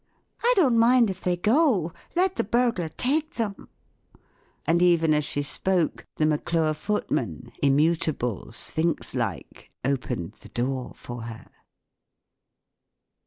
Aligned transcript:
I 0.41 0.51
don't 0.55 0.79
mind 0.79 1.11
if 1.11 1.21
they 1.21 1.37
go. 1.37 1.93
Let 2.15 2.35
the 2.35 2.43
burglar 2.43 2.89
take 2.89 3.35
them!" 3.35 3.69
And 4.65 4.81
even 4.81 5.13
as 5.13 5.23
she 5.23 5.43
spoke, 5.43 6.07
the 6.15 6.25
Maclure 6.25 6.73
footman, 6.73 7.51
immutable, 7.61 8.51
sphinx 8.51 9.13
like, 9.13 9.69
opened 9.85 10.37
the 10.39 10.49
door 10.49 10.93
for 10.95 11.21
her. 11.25 11.45